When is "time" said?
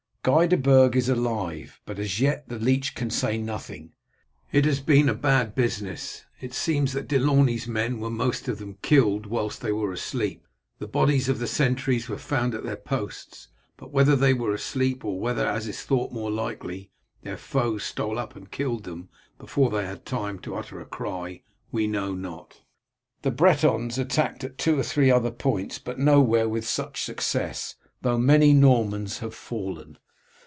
20.05-20.37